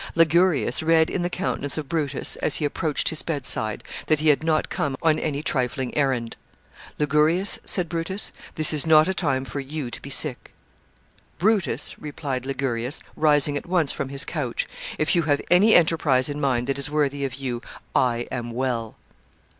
Ligurius 0.15 0.81
read 0.81 1.11
in 1.11 1.21
the 1.21 1.29
countenance 1.29 1.77
of 1.77 1.87
Brutus, 1.87 2.35
as 2.37 2.55
he 2.55 2.65
approached 2.65 3.09
his 3.09 3.21
bedside, 3.21 3.83
that 4.07 4.19
he 4.19 4.29
had 4.29 4.41
not 4.43 4.67
come 4.71 4.97
on 5.03 5.19
any 5.19 5.43
trifling 5.43 5.95
errand. 5.95 6.35
"Ligurius," 6.97 7.59
said 7.65 7.87
Brutus, 7.87 8.31
"this 8.55 8.73
is 8.73 8.87
not 8.87 9.07
a 9.07 9.13
time 9.13 9.45
for 9.45 9.59
you 9.59 9.91
to 9.91 10.01
be 10.01 10.09
sick." 10.09 10.53
"Brutus," 11.37 11.99
replied 11.99 12.47
Ligurius, 12.47 13.03
rising 13.15 13.55
at 13.55 13.67
once 13.67 13.91
from 13.91 14.09
his 14.09 14.25
couch, 14.25 14.67
"if 14.97 15.15
you 15.15 15.21
have 15.21 15.39
any 15.51 15.75
enterprise 15.75 16.29
in 16.29 16.41
mind 16.41 16.65
that 16.65 16.79
is 16.79 16.89
worthy 16.89 17.23
of 17.23 17.35
you, 17.35 17.61
I 17.95 18.27
am 18.31 18.49
well." 18.53 18.95